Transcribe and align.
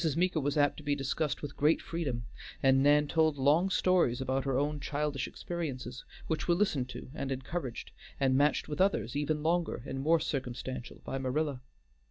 Meeker 0.17 0.39
was 0.39 0.57
apt 0.57 0.77
to 0.77 0.83
be 0.83 0.95
discussed 0.95 1.43
with 1.43 1.55
great 1.55 1.79
freedom, 1.79 2.25
and 2.63 2.81
Nan 2.81 3.07
told 3.07 3.37
long 3.37 3.69
stories 3.69 4.19
about 4.19 4.45
her 4.45 4.57
own 4.57 4.79
childish 4.79 5.27
experiences, 5.27 6.05
which 6.25 6.47
were 6.47 6.55
listened 6.55 6.89
to 6.89 7.11
and 7.13 7.31
encouraged, 7.31 7.91
and 8.19 8.35
matched 8.35 8.67
with 8.67 8.81
others 8.81 9.15
even 9.15 9.43
longer 9.43 9.83
and 9.85 9.99
more 9.99 10.19
circumstantial 10.19 11.03
by 11.05 11.19
Marilla. 11.19 11.61